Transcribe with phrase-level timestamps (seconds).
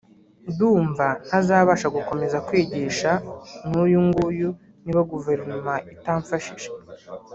[0.51, 3.11] ndumva ntazabasha gukomeza kwigisha
[3.69, 4.49] n’uyunguyu
[4.83, 6.67] niba Guverinoma itamfashije